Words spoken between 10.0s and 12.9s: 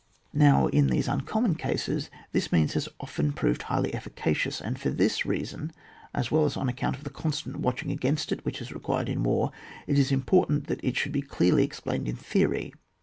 important that it should be clearly explained in theory.